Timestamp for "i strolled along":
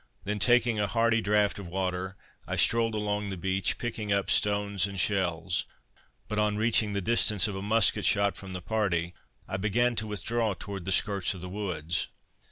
2.47-3.29